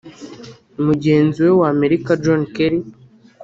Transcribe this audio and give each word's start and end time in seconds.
mugenzi 0.85 1.37
we 1.45 1.51
wa 1.59 1.67
Amerika 1.75 2.09
John 2.23 2.41
Kerry 2.53 2.79